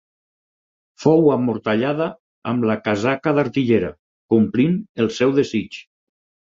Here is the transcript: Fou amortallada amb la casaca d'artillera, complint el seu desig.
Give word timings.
Fou 1.03 1.29
amortallada 1.33 2.09
amb 2.53 2.67
la 2.71 2.79
casaca 2.89 3.37
d'artillera, 3.41 3.95
complint 4.37 4.77
el 5.07 5.17
seu 5.23 5.41
desig. 5.43 5.85